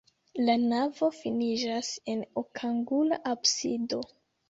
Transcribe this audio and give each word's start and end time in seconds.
La 0.45 0.55
navo 0.63 1.09
finiĝas 1.17 1.93
en 2.17 2.27
okangula 2.45 3.25
absido. 3.37 4.05